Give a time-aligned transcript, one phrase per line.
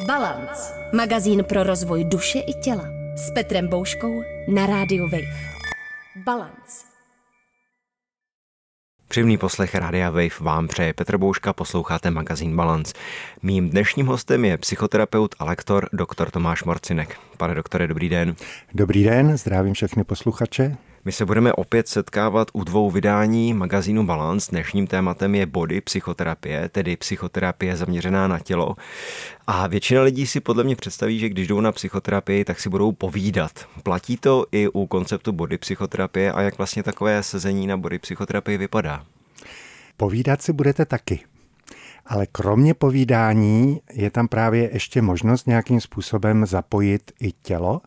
[0.00, 0.72] Balance.
[0.92, 2.84] Magazín pro rozvoj duše i těla.
[3.16, 5.52] S Petrem Bouškou na rádiu Wave.
[6.24, 6.86] Balance.
[9.08, 12.94] Příjemný poslech Rádia Wave vám přeje Petr Bouška, posloucháte magazín Balance.
[13.42, 16.30] Mým dnešním hostem je psychoterapeut a lektor dr.
[16.30, 17.18] Tomáš Morcinek.
[17.36, 18.34] Pane doktore, dobrý den.
[18.74, 20.76] Dobrý den, zdravím všechny posluchače.
[21.04, 24.50] My se budeme opět setkávat u dvou vydání magazínu Balance.
[24.50, 28.76] Dnešním tématem je body psychoterapie, tedy psychoterapie zaměřená na tělo.
[29.46, 32.92] A většina lidí si podle mě představí, že když jdou na psychoterapii, tak si budou
[32.92, 33.52] povídat.
[33.82, 38.58] Platí to i u konceptu body psychoterapie a jak vlastně takové sezení na body psychoterapii
[38.58, 39.04] vypadá?
[39.96, 41.20] Povídat si budete taky.
[42.06, 47.80] Ale kromě povídání je tam právě ještě možnost nějakým způsobem zapojit i tělo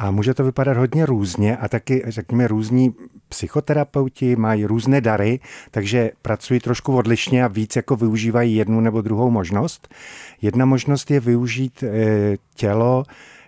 [0.00, 2.94] a může to vypadat hodně různě a taky, řekněme, různí
[3.28, 5.40] psychoterapeuti mají různé dary,
[5.70, 9.88] takže pracují trošku odlišně a víc jako využívají jednu nebo druhou možnost.
[10.42, 13.04] Jedna možnost je využít e, tělo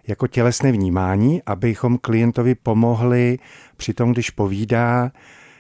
[0.07, 3.39] jako tělesné vnímání, abychom klientovi pomohli
[3.77, 5.11] při tom, když povídá,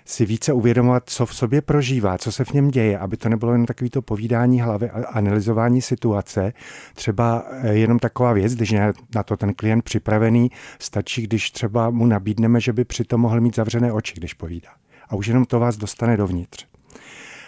[0.04, 3.52] si více uvědomovat, co v sobě prožívá, co se v něm děje, aby to nebylo
[3.52, 6.52] jen takovýto povídání hlavy a analyzování situace.
[6.94, 11.90] Třeba eh, jenom taková věc, když je na to ten klient připravený, stačí, když třeba
[11.90, 14.70] mu nabídneme, že by přitom mohl mít zavřené oči, když povídá.
[15.08, 16.66] A už jenom to vás dostane dovnitř.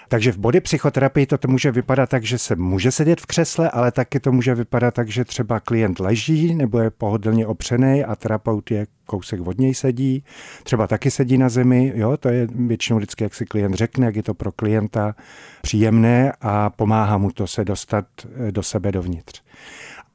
[0.08, 3.92] Takže v body psychoterapii to může vypadat tak, že se může sedět v křesle, ale
[3.92, 8.70] taky to může vypadat tak, že třeba klient leží nebo je pohodlně opřený a terapeut
[8.70, 10.24] je kousek od něj sedí.
[10.62, 14.16] Třeba taky sedí na zemi, jo, to je většinou vždycky, jak si klient řekne, jak
[14.16, 15.14] je to pro klienta
[15.62, 19.42] příjemné a pomáhá mu to se dostat eh, do sebe dovnitř.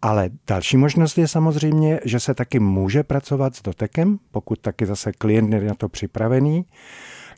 [0.02, 5.12] Ale další možnost je samozřejmě, že se taky může pracovat s dotekem, pokud taky zase
[5.12, 6.66] klient je na to připravený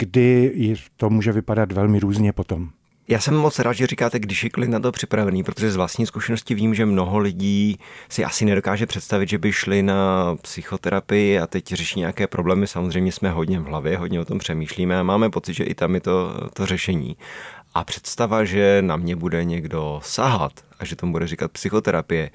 [0.01, 2.69] kdy to může vypadat velmi různě potom.
[3.07, 6.05] Já jsem moc rád, že říkáte, když je klient na to připravený, protože z vlastní
[6.05, 11.47] zkušenosti vím, že mnoho lidí si asi nedokáže představit, že by šli na psychoterapii a
[11.47, 12.67] teď řeší nějaké problémy.
[12.67, 15.95] Samozřejmě jsme hodně v hlavě, hodně o tom přemýšlíme a máme pocit, že i tam
[15.95, 17.17] je to, to řešení.
[17.73, 22.29] A představa, že na mě bude někdo sahat a že tomu bude říkat psychoterapie,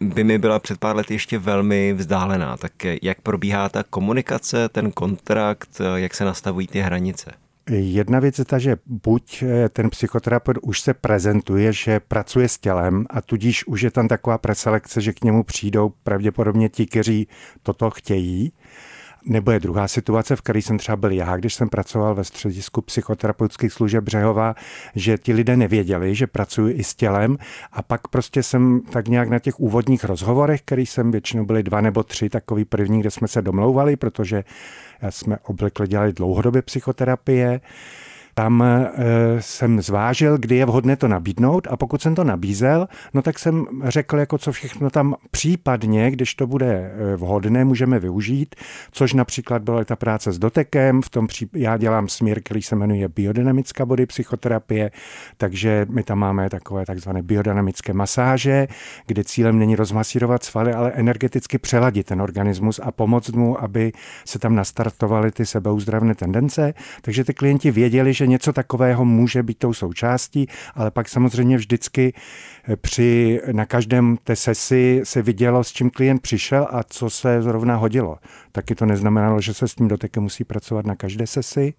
[0.00, 2.56] by mi byla před pár lety ještě velmi vzdálená.
[2.56, 7.32] Tak jak probíhá ta komunikace, ten kontrakt, jak se nastavují ty hranice?
[7.70, 12.58] Jedna věc je ta, že buď eh, ten psychoterapeut už se prezentuje, že pracuje s
[12.58, 17.28] tělem a tudíž už je tam taková preselekce, že k němu přijdou pravděpodobně ti, kteří
[17.62, 18.52] toto chtějí,
[19.24, 22.82] nebo je druhá situace, v které jsem třeba byl já, když jsem pracoval ve středisku
[22.82, 24.54] psychoterapeutických služeb Břehova,
[24.94, 27.38] že ti lidé nevěděli, že pracuji i s tělem.
[27.72, 31.80] A pak prostě jsem tak nějak na těch úvodních rozhovorech, který jsem většinou byli dva
[31.80, 34.44] nebo tři, takový první, kde jsme se domlouvali, protože
[35.10, 37.60] jsme obvykle dělali dlouhodobě psychoterapie,
[38.34, 38.90] tam e,
[39.40, 43.66] jsem zvážil, kdy je vhodné to nabídnout a pokud jsem to nabízel, no tak jsem
[43.84, 48.54] řekl, jako co všechno tam případně, když to bude e, vhodné, můžeme využít,
[48.90, 51.48] což například byla ta práce s dotekem, v tom pří...
[51.52, 54.90] já dělám směr, který se jmenuje biodynamická body psychoterapie,
[55.36, 58.68] takže my tam máme takové takzvané biodynamické masáže,
[59.06, 63.92] kde cílem není rozmasírovat svaly, ale energeticky přeladit ten organismus a pomoct mu, aby
[64.24, 66.74] se tam nastartovaly ty sebeuzdravné tendence.
[67.02, 71.56] Takže ty klienti věděli, že že něco takového může být tou součástí, ale pak samozřejmě
[71.56, 72.14] vždycky
[72.68, 77.42] eh, při, na každém té sesi se vidělo, s čím klient přišel a co se
[77.42, 78.18] zrovna hodilo.
[78.52, 81.74] Taky to neznamenalo, že se s tím dotekem musí pracovat na každé sesi.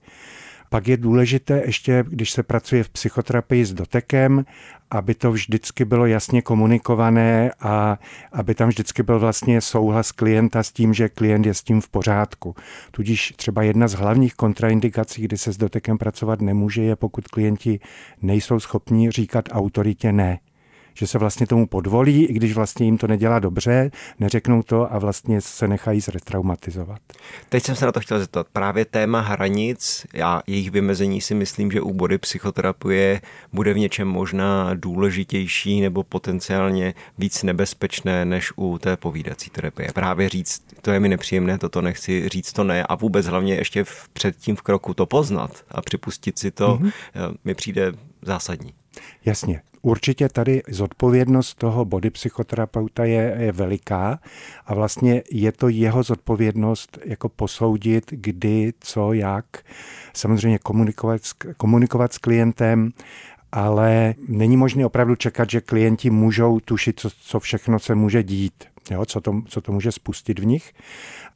[0.70, 4.46] Pak je důležité ještě, když se pracuje v psychoterapii s dotekem,
[4.92, 8.00] aby to vždycky bylo jasně komunikované a
[8.32, 11.90] aby tam vždycky byl vlastně souhlas klienta s tím, že klient je s tím v
[11.90, 12.56] pořádku.
[12.92, 17.80] Tudíž třeba jedna z hlavních kontraindikací, kdy se s dotekem pracovat nemůže, je pokud klienti
[18.22, 20.40] nejsou schopni říkat autoritě ne
[20.94, 25.00] že se vlastně tomu podvolí, i když vlastně jim to nedělá dobře, neřeknou to a
[25.00, 27.00] vlastně se nechají zretraumatizovat.
[27.50, 28.48] Teď jsem se na to chtěl zeptat.
[28.54, 33.22] Právě téma hranic a jejich vymezení si myslím, že u body psychoterapie
[33.54, 39.90] bude v něčem možná důležitější nebo potenciálně víc nebezpečné než u té povídací terapie.
[39.94, 43.84] Právě říct, to je mi nepříjemné, toto nechci, říct to ne a vůbec hlavně ještě
[43.84, 46.92] v, předtím v kroku to poznat a připustit si to mm-hmm.
[47.46, 47.92] mi přijde
[48.22, 48.74] zásadní.
[49.26, 49.62] Jasně.
[49.86, 54.20] Určitě tady zodpovědnost toho body psychoterapeuta je, je veliká
[54.66, 59.46] a vlastně je to jeho zodpovědnost jako posoudit, kdy, co, jak.
[60.14, 61.22] Samozřejmě komunikovat,
[61.58, 62.92] komunikovat s klientem,
[63.54, 68.64] ale není možné opravdu čekat, že klienti můžou tušit, co, co všechno se může dít,
[68.92, 70.74] jo, co, to, co to může spustit v nich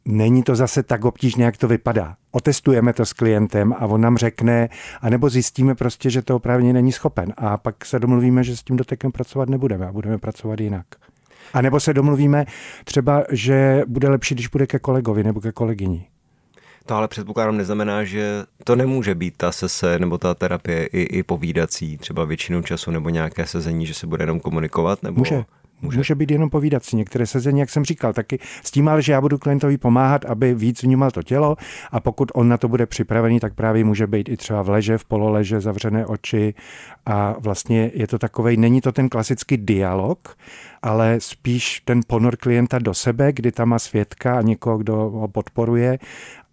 [0.07, 2.15] není to zase tak obtížné, jak to vypadá.
[2.31, 4.69] Otestujeme to s klientem a on nám řekne,
[5.01, 7.33] anebo zjistíme prostě, že to opravdu není schopen.
[7.37, 10.85] A pak se domluvíme, že s tím dotekem pracovat nebudeme a budeme pracovat jinak.
[11.53, 12.45] A nebo se domluvíme
[12.83, 16.07] třeba, že bude lepší, když bude ke kolegovi nebo ke kolegyni.
[16.87, 21.23] To ale předpokládám neznamená, že to nemůže být ta sese nebo ta terapie i, i
[21.23, 25.03] povídací, třeba většinou času nebo nějaké sezení, že se bude jenom komunikovat?
[25.03, 25.19] Nebo...
[25.19, 25.43] Může.
[25.81, 25.97] Může.
[25.97, 26.95] Může být jenom povídací.
[26.95, 30.53] Některé sezení, jak jsem říkal, taky s tím ale, že já budu klientovi pomáhat, aby
[30.53, 31.55] víc vnímal to tělo
[31.91, 34.97] a pokud on na to bude připravený, tak právě může být i třeba v leže,
[34.97, 36.53] v pololeže, zavřené oči
[37.05, 40.37] a vlastně je to takovej, není to ten klasický dialog,
[40.81, 45.27] ale spíš ten ponor klienta do sebe, kdy tam má svědka a někoho, kdo ho
[45.27, 45.99] podporuje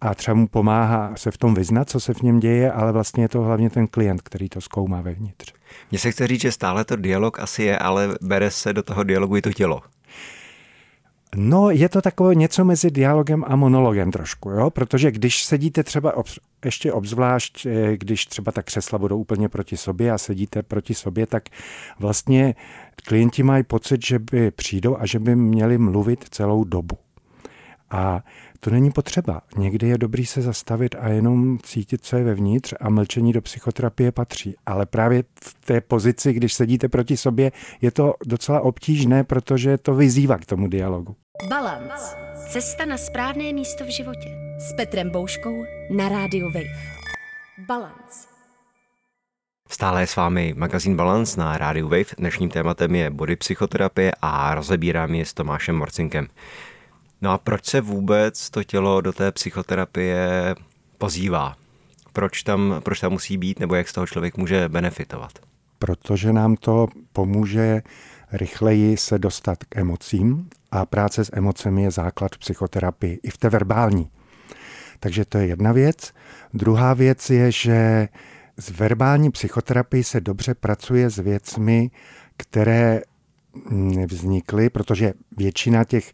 [0.01, 3.23] a třeba mu pomáhá se v tom vyznat, co se v něm děje, ale vlastně
[3.23, 5.53] je to hlavně ten klient, který to zkoumá vevnitř.
[5.91, 9.03] Mně se chce říct, že stále to dialog asi je, ale bere se do toho
[9.03, 9.81] dialogu i to tělo.
[11.35, 14.69] No, je to takové něco mezi dialogem a monologem trošku, jo?
[14.69, 16.25] protože když sedíte třeba ob,
[16.65, 21.27] ještě obzvlášť, eh, když třeba ta křesla budou úplně proti sobě a sedíte proti sobě,
[21.27, 21.43] tak
[21.99, 22.55] vlastně
[23.07, 26.97] klienti mají pocit, že by přijdou a že by měli mluvit celou dobu.
[27.91, 28.23] A
[28.59, 29.41] to není potřeba.
[29.57, 34.11] Někdy je dobrý se zastavit a jenom cítit, co je vevnitř a mlčení do psychoterapie
[34.11, 34.55] patří.
[34.65, 37.51] Ale právě v té pozici, když sedíte proti sobě,
[37.81, 41.15] je to docela obtížné, protože to vyzývá k tomu dialogu.
[41.49, 42.15] Balance.
[42.49, 44.29] Cesta na správné místo v životě.
[44.59, 46.95] S Petrem Bouškou na rádiu Wave.
[47.67, 48.27] Balance.
[49.69, 52.15] Stále je s vámi magazín Balance na rádiu Wave.
[52.17, 56.27] Dnešním tématem je body psychoterapie a rozebírám je s Tomášem Morcinkem.
[57.21, 60.55] No a proč se vůbec to tělo do té psychoterapie
[60.97, 61.55] pozývá?
[62.13, 65.31] Proč tam, proč tam musí být, nebo jak z toho člověk může benefitovat?
[65.79, 67.81] Protože nám to pomůže
[68.31, 73.49] rychleji se dostat k emocím a práce s emocemi je základ psychoterapii, i v té
[73.49, 74.09] verbální.
[74.99, 76.13] Takže to je jedna věc.
[76.53, 78.07] Druhá věc je, že
[78.57, 81.91] s verbální psychoterapii se dobře pracuje s věcmi,
[82.37, 83.01] které
[83.69, 86.11] nevznikly, protože většina těch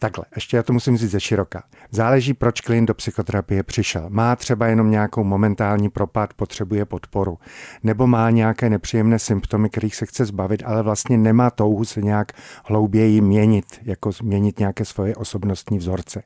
[0.00, 1.62] Takhle, ještě já to musím říct ze široka.
[1.90, 4.06] Záleží, proč klient do psychoterapie přišel.
[4.08, 7.38] Má třeba jenom nějakou momentální propad, potřebuje podporu.
[7.82, 12.32] Nebo má nějaké nepříjemné symptomy, kterých se chce zbavit, ale vlastně nemá touhu se nějak
[12.64, 16.22] hlouběji měnit, jako změnit nějaké svoje osobnostní vzorce.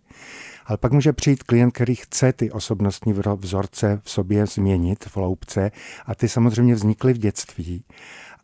[0.66, 5.70] Ale pak může přijít klient, který chce ty osobnostní vzorce v sobě změnit v hloubce
[6.06, 7.84] a ty samozřejmě vznikly v dětství.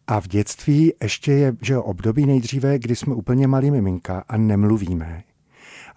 [0.07, 5.23] A v dětství ještě je že období nejdříve, kdy jsme úplně malí miminka a nemluvíme.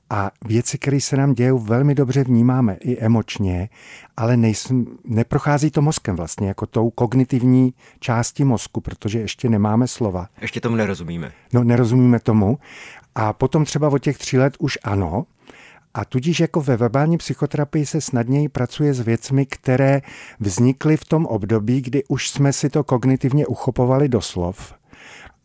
[0.10, 3.70] A věci, které se nám dějí, velmi dobře vnímáme i emočně,
[4.18, 10.28] ale nejsem, neprochází to mozkem vlastně, jako tou kognitivní části mozku, protože ještě nemáme slova.
[10.42, 11.32] Ještě tomu nerozumíme.
[11.54, 12.60] No, nerozumíme tomu.
[13.16, 15.26] A potom třeba od těch tří let už ano,
[15.98, 20.02] a tudíž jako ve verbální psychoterapii se snadněji pracuje s věcmi, které
[20.40, 24.74] vznikly v tom období, kdy už jsme si to kognitivně uchopovali do slov.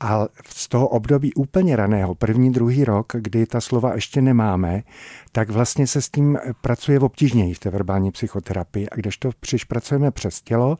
[0.00, 4.82] A z toho období úplně raného, první, druhý rok, kdy ta slova ještě nemáme,
[5.32, 8.88] tak vlastně se s tím pracuje obtížněji v té verbální psychoterapii.
[8.90, 10.76] A když to přišpracujeme přes tělo,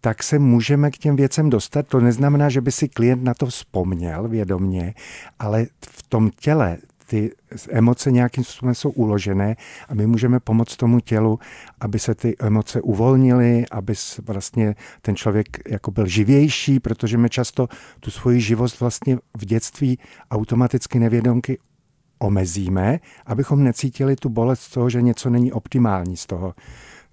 [0.00, 1.86] tak se můžeme k těm věcem dostat.
[1.86, 4.94] To neznamená, že by si klient na to vzpomněl vědomně,
[5.38, 6.78] ale v tom těle
[7.12, 7.32] ty
[7.70, 9.56] emoce nějakým způsobem jsou uložené
[9.88, 11.38] a my můžeme pomoct tomu tělu,
[11.80, 17.68] aby se ty emoce uvolnily, aby vlastně ten člověk jako byl živější, protože my často
[18.00, 19.98] tu svoji živost vlastně v dětství
[20.30, 21.58] automaticky nevědomky
[22.18, 26.54] omezíme, abychom necítili tu bolest z toho, že něco není optimální z toho,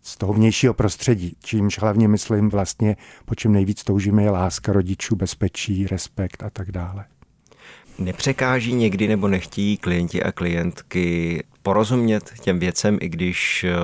[0.02, 2.96] z toho vnějšího prostředí, čímž hlavně myslím vlastně,
[3.26, 7.06] po čem nejvíc toužíme je láska rodičů, bezpečí, respekt a tak dále.
[8.00, 13.76] Nepřekáží někdy nebo nechtějí klienti a klientky porozumět těm věcem, i když eh,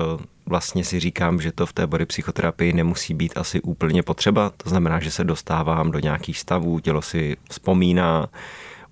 [0.46, 4.52] vlastně si říkám, že to v té body psychoterapii nemusí být asi úplně potřeba.
[4.56, 8.28] To znamená, že se dostávám do nějakých stavů, tělo si vzpomíná,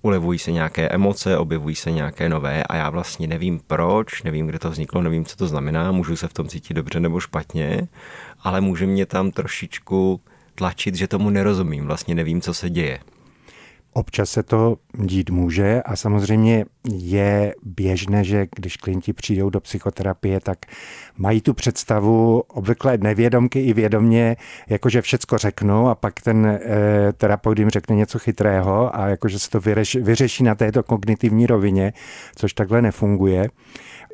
[0.01, 4.59] ulevují se nějaké emoce, objevují se nějaké nové a já vlastně nevím proč, nevím, kde
[4.59, 7.87] to vzniklo, nevím, co to znamená, můžu se v tom cítit dobře nebo špatně,
[8.39, 10.21] ale může mě tam trošičku
[10.55, 12.99] tlačit, že tomu nerozumím, vlastně nevím, co se děje.
[13.97, 20.39] Občas se to dít může a samozřejmě je běžné, že když klienti přijdou do psychoterapie,
[20.39, 20.57] tak
[21.17, 24.35] mají tu představu obvykle nevědomky i vědomně,
[24.69, 26.59] jakože všecko řeknu a pak ten e,
[27.13, 31.93] terapeut jim řekne něco chytrého a jakože se to vyřeší, vyřeší na této kognitivní rovině,
[32.35, 33.49] což takhle nefunguje.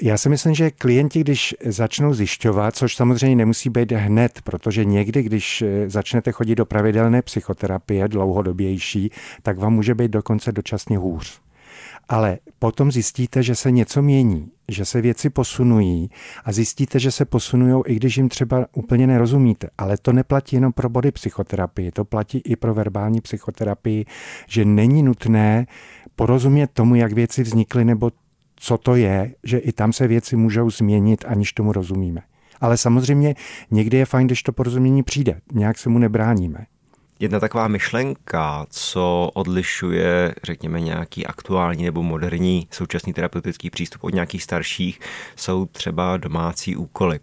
[0.03, 5.23] Já si myslím, že klienti, když začnou zjišťovat, což samozřejmě nemusí být hned, protože někdy,
[5.23, 9.11] když eh, začnete chodit do pravidelné psychoterapie, dlouhodobější,
[9.43, 11.41] tak vám může být dokonce dočasně hůř.
[12.09, 16.09] Ale potom zjistíte, že se něco mění, že se věci posunují
[16.45, 19.69] a zjistíte, že se posunují, i když jim třeba úplně nerozumíte.
[19.77, 24.05] Ale to neplatí jenom pro body psychoterapii, to platí i pro verbální psychoterapii,
[24.47, 25.67] že není nutné
[26.15, 28.11] porozumět tomu, jak věci vznikly nebo
[28.55, 32.21] co to je, že i tam se věci můžou změnit, aniž tomu rozumíme.
[32.61, 33.35] Ale samozřejmě
[33.71, 35.41] někdy je fajn, když to porozumění přijde.
[35.53, 36.65] Nějak se mu nebráníme.
[37.21, 44.43] Jedna taková myšlenka, co odlišuje, řekněme, nějaký aktuální nebo moderní současný terapeutický přístup od nějakých
[44.43, 44.99] starších,
[45.35, 47.19] jsou třeba domácí úkoly.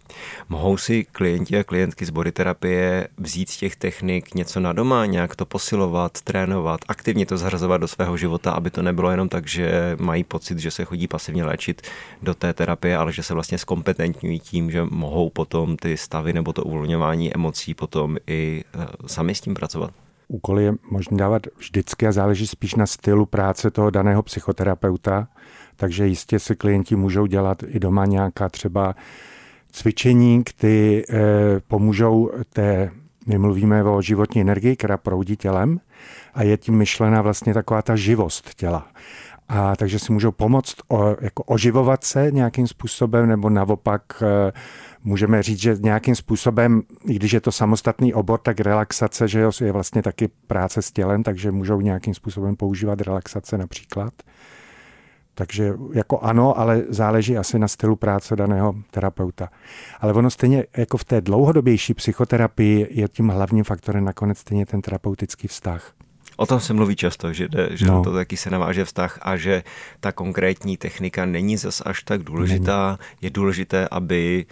[0.49, 5.35] Mohou si klienti a klientky z bodyterapie vzít z těch technik něco na doma, nějak
[5.35, 9.97] to posilovat, trénovat, aktivně to zařazovat do svého života, aby to nebylo jenom tak, že
[9.99, 11.81] mají pocit, že se chodí pasivně léčit
[12.21, 16.53] do té terapie, ale že se vlastně zkompetentňují tím, že mohou potom ty stavy nebo
[16.53, 19.88] to uvolňování emocí potom i eh, sami s tím pracovat
[20.29, 25.27] úkoly je možné dávat vždycky a záleží spíš na stylu práce toho daného psychoterapeuta,
[25.75, 28.95] takže jistě si klienti můžou dělat i doma nějaká třeba
[29.71, 31.15] cvičení, které eh,
[31.67, 32.91] pomůžou té,
[33.27, 35.79] my mluvíme o životní energii, která proudí tělem
[36.33, 38.87] a je tím myšlená vlastně taková ta živost těla.
[39.49, 44.51] A takže si můžou pomoct o, jako oživovat se nějakým způsobem, nebo naopak eh,
[45.03, 49.51] můžeme říct, že nějakým způsobem, i když je to samostatný obor, tak relaxace, že jo,
[49.61, 54.13] je vlastně taky práce s tělem, takže můžou nějakým způsobem používat relaxace například.
[55.35, 59.49] Takže jako ano, ale záleží asi na stylu práce daného terapeuta.
[60.01, 64.81] Ale ono stejně jako v té dlouhodobější psychoterapii je tím hlavním faktorem nakonec stejně ten
[64.81, 65.93] terapeutický vztah.
[66.37, 68.03] O tom se mluví často, že, že no.
[68.03, 69.63] to taky se naváže vztah a že
[69.99, 72.87] ta konkrétní technika není zas až tak důležitá.
[72.87, 72.97] Není.
[73.21, 74.45] Je důležité, aby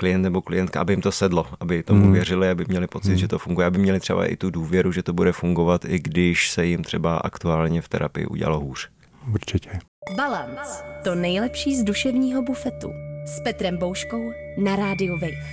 [0.00, 2.12] klient nebo klientka, aby jim to sedlo, aby tomu mm.
[2.12, 3.16] věřili, aby měli pocit, mm.
[3.16, 6.50] že to funguje, aby měli třeba i tu důvěru, že to bude fungovat, i když
[6.50, 8.88] se jim třeba aktuálně v terapii udělalo hůř.
[9.32, 9.70] Určitě.
[10.16, 10.84] Balance.
[11.04, 12.90] To nejlepší z duševního bufetu.
[13.26, 15.44] S Petrem Bouškou na rádiu Wave.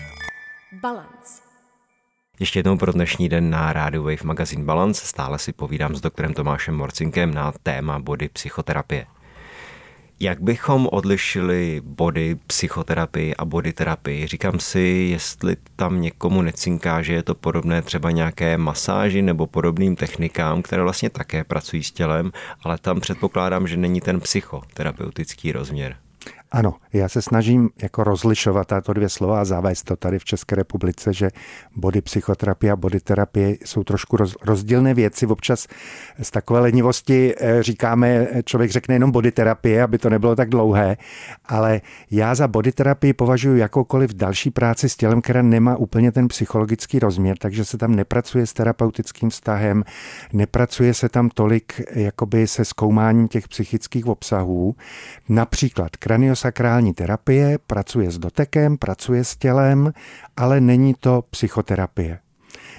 [0.82, 1.42] Balance.
[2.40, 6.34] Ještě jednou pro dnešní den na Radio Wave Magazine Balance stále si povídám s doktorem
[6.34, 9.06] Tomášem Morcinkem na téma body psychoterapie.
[10.20, 14.28] Jak bychom odlišili body psychoterapii a body terapii?
[14.28, 14.80] Říkám si,
[15.12, 20.84] jestli tam někomu necinká, že je to podobné třeba nějaké masáži nebo podobným technikám, které
[20.84, 22.32] vlastně také pracují s tělem,
[22.64, 25.98] ale tam předpokládám, že není ten psychoterapeutický rozměr.
[26.52, 30.56] Ano, já se snažím jako rozlišovat tato dvě slova a zavést to tady v České
[30.56, 31.30] republice, že
[31.76, 35.28] body psychoterapie a body terapie jsou trošku roz, rozdílné věci.
[35.28, 35.68] Občas
[36.22, 40.98] z takové lenivosti eh, říkáme, člověk řekne jenom body terapie, aby to nebylo tak dlouhé,
[41.46, 46.28] ale já za body terapii považuji jakoukoliv další práci s tělem, která nemá úplně ten
[46.28, 49.84] psychologický rozměr, takže se tam nepracuje s terapeutickým vztahem,
[50.34, 54.76] nepracuje se tam tolik jakoby se zkoumáním těch psychických obsahů.
[55.30, 55.98] Například
[56.38, 59.94] kraniosakrální terapie pracuje s dotekem, pracuje s tělem,
[60.38, 62.20] ale není to psychoterapie.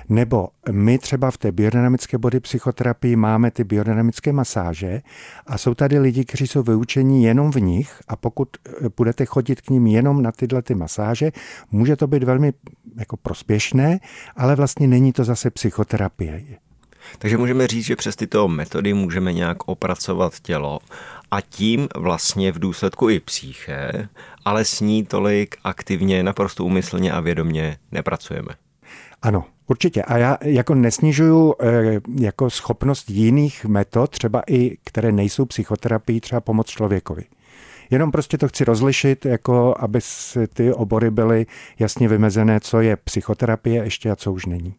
[0.08, 5.02] Nebo my třeba v té biodynamické body psychoterapii máme ty biodynamické masáže
[5.46, 9.60] a jsou tady lidi, kteří jsou vyučení jenom v nich a pokud eh, budete chodit
[9.60, 11.32] k ním jenom na tyhle ty masáže,
[11.70, 12.52] může to být velmi
[12.98, 14.00] jako prospěšné,
[14.36, 16.44] ale vlastně není to zase psychoterapie.
[17.18, 20.78] Takže můžeme říct, že přes tyto metody můžeme nějak opracovat tělo
[21.30, 24.08] a tím vlastně v důsledku i psyché,
[24.44, 28.54] ale s ní tolik aktivně, naprosto úmyslně a vědomně nepracujeme.
[29.22, 30.02] Ano, Určitě.
[30.02, 36.40] A já jako nesnižuju eh, jako schopnost jiných metod, třeba i které nejsou psychoterapii, třeba
[36.40, 37.24] pomoc člověkovi.
[37.90, 40.00] Jenom prostě to chci rozlišit, jako aby
[40.54, 41.46] ty obory byly
[41.78, 44.74] jasně vymezené, co je psychoterapie ještě a co už není.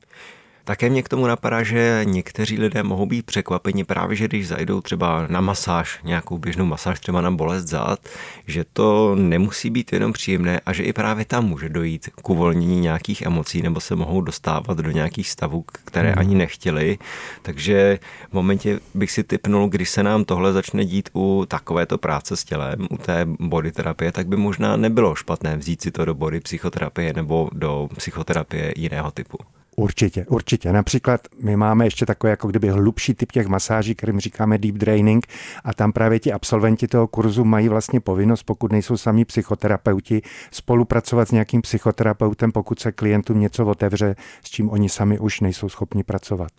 [0.70, 4.82] Také mě k tomu napadá, že někteří lidé mohou být překvapeni právě, že když zajdou
[4.82, 8.00] třeba na masáž, nějakou běžnou masáž třeba na bolest zad,
[8.48, 12.80] že to nemusí být jenom příjemné a že i právě tam může dojít k uvolnění
[12.80, 16.98] nějakých emocí nebo se mohou dostávat do nějakých stavů, které ani nechtěli.
[17.42, 18.00] Takže
[18.30, 22.44] v momentě bych si typnul, když se nám tohle začne dít u takovéto práce s
[22.44, 26.40] tělem, u té body terapie, tak by možná nebylo špatné vzít si to do body
[26.40, 29.38] psychoterapie nebo do psychoterapie jiného typu.
[29.80, 30.74] Určitě, určitě.
[30.74, 35.28] Například my máme ještě takový jako kdyby hlubší typ těch masáží, kterým říkáme deep draining
[35.64, 40.22] a tam právě ti absolventi toho kurzu mají vlastně povinnost, pokud nejsou sami psychoterapeuti,
[40.52, 45.70] spolupracovat s nějakým psychoterapeutem, pokud se klientům něco otevře, s čím oni sami už nejsou
[45.70, 46.52] schopni pracovat.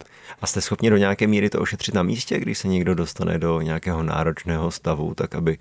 [0.43, 3.61] A jste schopni do nějaké míry to ošetřit na místě, když se někdo dostane do
[3.61, 5.59] nějakého náročného stavu, tak aby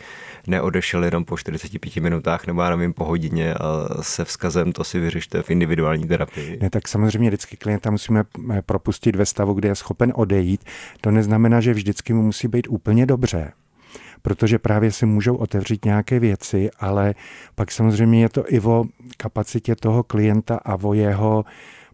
[0.47, 4.99] neodešel jenom po 45 minutách nebo já nevím po hodině a se vzkazem to si
[4.99, 6.57] vyřešte v individuální terapii?
[6.61, 10.63] Ne, tak samozřejmě vždycky klienta musíme eh, propustit ve stavu, kde je schopen odejít.
[11.01, 13.51] To neznamená, že vždycky mu musí být úplně dobře
[14.21, 17.15] protože právě si můžou otevřít nějaké věci, ale
[17.55, 18.85] pak samozřejmě je to i o
[19.17, 21.45] kapacitě toho klienta a o jeho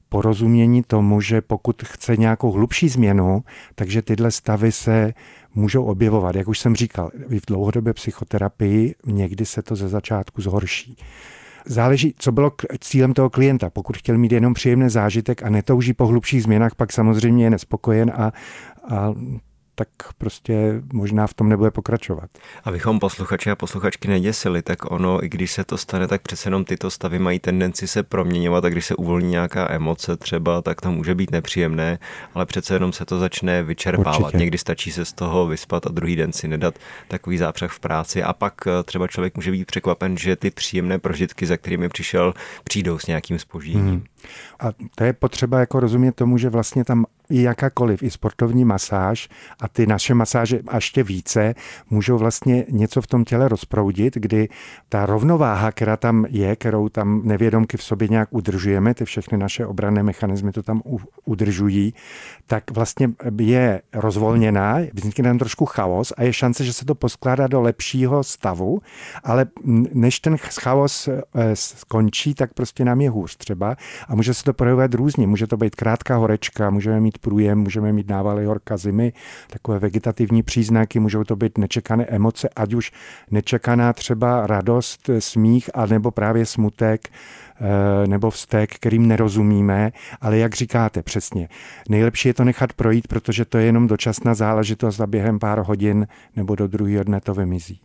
[0.09, 3.43] porozumění tomu, že pokud chce nějakou hlubší změnu,
[3.75, 5.13] takže tyhle stavy se
[5.55, 6.35] můžou objevovat.
[6.35, 10.97] Jak už jsem říkal, v dlouhodobé psychoterapii někdy se to ze začátku zhorší.
[11.65, 13.69] Záleží, co bylo cílem toho klienta.
[13.69, 18.11] Pokud chtěl mít jenom příjemný zážitek a netouží po hlubších změnách, pak samozřejmě je nespokojen
[18.15, 18.31] a,
[18.95, 19.13] a
[19.75, 22.29] tak prostě možná v tom nebude pokračovat.
[22.63, 26.65] Abychom posluchače a posluchačky neděsili, tak ono, i když se to stane, tak přece jenom
[26.65, 30.91] tyto stavy mají tendenci se proměňovat a když se uvolní nějaká emoce třeba, tak to
[30.91, 31.99] může být nepříjemné,
[32.33, 34.19] ale přece jenom se to začne vyčerpávat.
[34.19, 34.37] Určitě.
[34.37, 36.75] Někdy stačí se z toho vyspat a druhý den si nedat
[37.07, 40.99] takový zápřeh v práci a pak eh, třeba člověk může být překvapen, že ty příjemné
[40.99, 43.85] prožitky, za kterými přišel, přijdou s nějakým spožděním.
[43.85, 44.03] Hmm.
[44.59, 49.29] A to je potřeba jako rozumět tomu, že vlastně tam i jakákoliv, i sportovní masáž
[49.61, 51.55] a ty naše masáže a ještě více
[51.89, 54.49] můžou vlastně něco v tom těle rozproudit, kdy
[54.89, 59.65] ta rovnováha, která tam je, kterou tam nevědomky v sobě nějak udržujeme, ty všechny naše
[59.65, 60.81] obranné mechanismy to tam
[61.25, 61.93] udržují,
[62.47, 67.47] tak vlastně je rozvolněná, vznikne tam trošku chaos a je šance, že se to poskládá
[67.47, 68.81] do lepšího stavu,
[69.23, 69.45] ale
[69.93, 71.21] než ten chaos eh,
[71.53, 73.75] skončí, tak prostě nám je hůř třeba
[74.07, 75.27] a může se to projevovat různě.
[75.27, 79.13] Může to být krátká horečka, můžeme mít průjem, můžeme mít návaly horka zimy,
[79.49, 82.91] takové vegetativní příznaky, můžou to být nečekané emoce, ať už
[83.31, 89.91] nečekaná třeba radost, smích, anebo právě smutek, eh, nebo vztek, kterým nerozumíme,
[90.21, 91.49] ale jak říkáte přesně,
[91.89, 96.07] nejlepší je to nechat projít, protože to je jenom dočasná záležitost a během pár hodin
[96.35, 97.81] nebo do druhého dne to vymizí.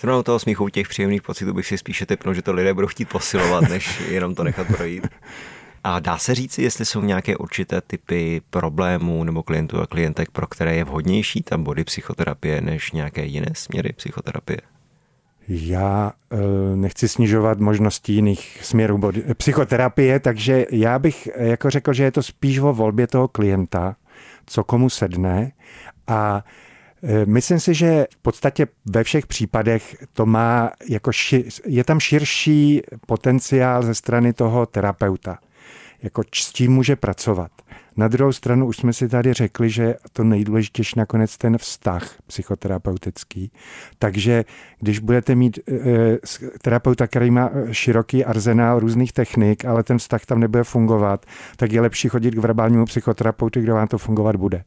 [0.00, 3.08] Zrovna toho smíchu těch příjemných pocitů bych si spíše typnul, že to lidé budou chtít
[3.08, 5.08] posilovat, než jenom to nechat projít.
[5.84, 10.46] A dá se říci, jestli jsou nějaké určité typy problémů nebo klientů a klientek, pro
[10.46, 14.58] které je vhodnější ta body psychoterapie než nějaké jiné směry psychoterapie?
[15.48, 16.36] Já e,
[16.76, 22.22] nechci snižovat možnosti jiných směrů body, psychoterapie, takže já bych jako řekl, že je to
[22.22, 23.96] spíš o volbě toho klienta,
[24.46, 25.52] co komu sedne
[26.06, 26.44] a
[27.24, 32.82] Myslím si, že v podstatě ve všech případech to má jako šir, je tam širší
[33.06, 35.38] potenciál ze strany toho terapeuta
[36.02, 37.50] jako s tím může pracovat.
[37.96, 43.52] Na druhou stranu už jsme si tady řekli, že to nejdůležitější nakonec ten vztah psychoterapeutický.
[43.98, 44.44] Takže
[44.80, 46.18] když budete mít e,
[46.62, 51.72] terapeuta, který má e, široký arzenál různých technik, ale ten vztah tam nebude fungovat, tak
[51.72, 54.64] je lepší chodit k verbálnímu psychoterapeutu, kde vám to fungovat bude.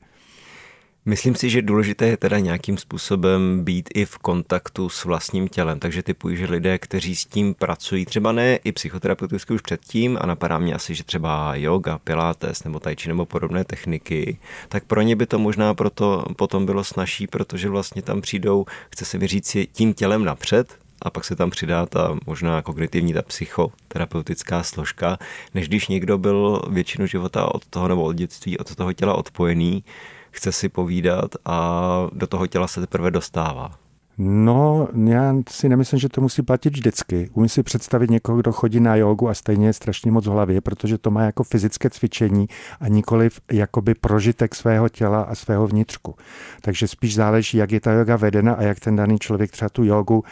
[1.06, 5.80] Myslím si, že důležité je teda nějakým způsobem být i v kontaktu s vlastním tělem,
[5.80, 10.26] takže typuji, že lidé, kteří s tím pracují, třeba ne i psychoterapeuticky už předtím, a
[10.26, 14.38] napadá mě asi, že třeba yoga, pilates nebo tai chi nebo podobné techniky,
[14.70, 19.06] tak pro ně by to možná proto potom bylo snažší, protože vlastně tam přijdou, chce
[19.06, 23.22] se mi říct, tím tělem napřed, a pak se tam přidá ta možná kognitivní, ta
[23.22, 25.18] psychoterapeutická složka,
[25.54, 29.84] než když někdo byl většinu života od toho nebo od dětství, od toho těla odpojený,
[30.32, 33.72] chce si povídat a do toho těla se teprve dostává.
[34.18, 37.30] No, já si nemyslím, že to musí platit vždycky.
[37.34, 40.62] Umím si představit někoho, kdo chodí na jogu a stejně je strašně moc v hlavě,
[40.62, 42.48] protože to má jako fyzické cvičení
[42.80, 46.16] a nikoliv jakoby prožitek svého těla a svého vnitřku.
[46.62, 49.84] Takže spíš záleží, jak je ta yoga vedena a jak ten daný člověk třeba tu
[49.84, 50.24] jogu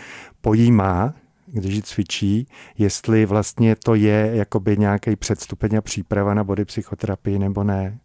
[0.42, 1.14] pojímá,
[1.46, 7.40] když ji cvičí, jestli vlastně to je jakoby nějaký předstupeň a příprava na body psychoterapii
[7.40, 8.00] nebo ne.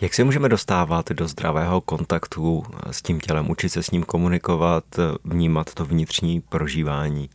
[0.00, 4.84] Jak se můžeme dostávat do zdravého kontaktu s tím tělem, učit se s ním komunikovat,
[5.24, 7.30] vnímat to vnitřní prožívání?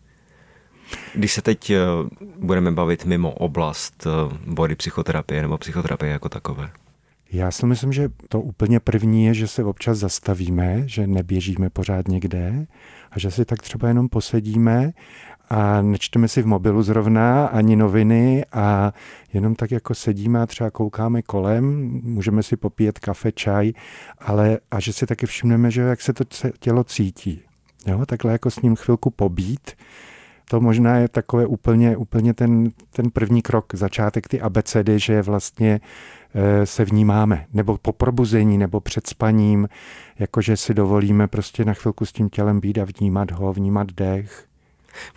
[1.14, 1.80] Když se teď eh,
[2.38, 6.72] budeme bavit mimo oblast eh, body psychoterapie nebo psychoterapie jako takové.
[7.32, 12.08] Já si myslím, že to úplně první je, že se občas zastavíme, že neběžíme pořád
[12.08, 12.68] někde
[13.12, 14.92] a že si tak třeba jenom posedíme
[15.50, 18.94] a nečteme si v mobilu zrovna ani noviny a
[19.34, 21.66] jenom tak jako sedíme a třeba koukáme kolem,
[22.04, 23.72] můžeme si popíjet kafe, čaj,
[24.20, 26.24] ale a že si taky všimneme, že jak se to
[26.60, 27.42] tělo cítí.
[27.88, 29.72] Jo, takhle jako s ním chvilku pobít,
[30.50, 35.80] to možná je takové úplně, úplně ten, ten první krok, začátek ty abecedy, že vlastně
[36.34, 39.70] e, se vnímáme, nebo po probuzení, nebo před spaním,
[40.20, 44.46] jakože si dovolíme prostě na chvilku s tím tělem být a vnímat ho, vnímat dech,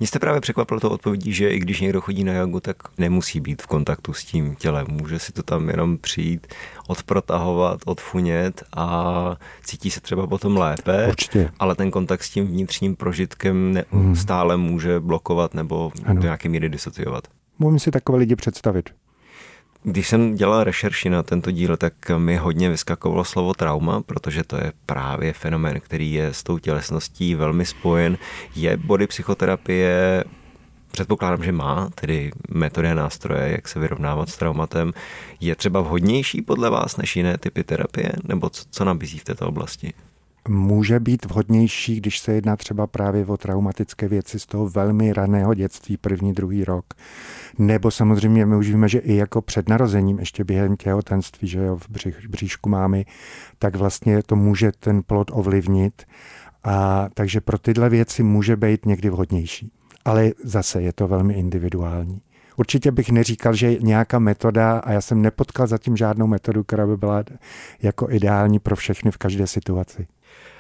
[0.01, 3.41] mě jste právě překvapilo to odpovědí, že i když někdo chodí na jogu, tak nemusí
[3.41, 4.87] být v kontaktu s tím tělem.
[4.91, 6.47] Může si to tam jenom přijít,
[6.87, 11.07] odprotahovat, odfunět a cítí se třeba potom lépe.
[11.09, 11.51] Určitě.
[11.59, 14.17] Ale ten kontakt s tím vnitřním prožitkem ne, hmm.
[14.17, 16.15] stále může blokovat nebo ano.
[16.15, 17.25] do nějaké míry disociovat.
[17.59, 18.91] Můžeme si takové lidi představit.
[19.83, 24.57] Když jsem dělal rešerši na tento díl, tak mi hodně vyskakovalo slovo trauma, protože to
[24.57, 28.19] je právě fenomén, který je s tou tělesností velmi spojen.
[28.57, 30.25] Je body psychoterapie
[30.93, 34.93] předpokládám, že má tedy metody a nástroje, jak se vyrovnávat s traumatem,
[35.41, 38.13] je třeba vhodnější podle vás než jiné typy terapie?
[38.25, 39.93] Nebo co, co nabízí v této oblasti?
[40.49, 45.55] Může být vhodnější, když se jedná třeba právě o traumatické věci z toho velmi raného
[45.55, 46.85] dětství, první, druhý rok.
[47.59, 51.77] Nebo samozřejmě my už víme, že i jako před narozením, ještě během těhotenství, že jo,
[51.77, 51.89] v
[52.29, 53.05] bříšku mámy,
[53.59, 56.03] tak vlastně to může ten plod ovlivnit.
[56.65, 59.73] A takže pro tyhle věci může být někdy vhodnější.
[60.05, 62.21] Ale zase je to velmi individuální.
[62.57, 66.97] Určitě bych neříkal, že nějaká metoda, a já jsem nepotkal zatím žádnou metodu, která by
[66.97, 67.25] byla
[67.83, 70.07] jako ideální pro všechny v každé situaci.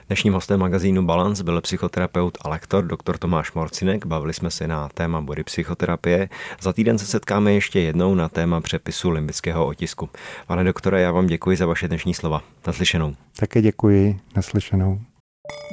[0.09, 3.19] Dnešním hostem magazínu Balance byl psychoterapeut a lektor dr.
[3.19, 4.07] Tomáš Morcinek.
[4.07, 6.29] Bavili jsme se na téma body psychoterapie.
[6.61, 10.09] Za týden se setkáme ještě jednou na téma přepisu limbického otisku.
[10.47, 12.43] Pane doktore, já vám děkuji za vaše dnešní slova.
[12.67, 13.15] Naslyšenou.
[13.37, 14.21] Také děkuji.
[14.37, 15.01] Naslyšenou.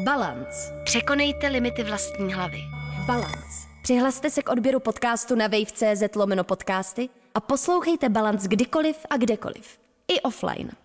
[0.03, 0.81] Balance.
[0.83, 2.59] Překonejte limity vlastní hlavy.
[3.07, 3.67] Balance.
[3.83, 9.77] Přihlaste se k odběru podcastu na wave.cz lomeno podcasty a poslouchejte Balance kdykoliv a kdekoliv.
[10.07, 10.84] I offline.